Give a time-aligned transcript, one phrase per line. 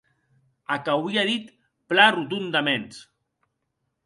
[0.75, 1.45] Ac auie dit
[1.89, 2.97] plan rotondaments.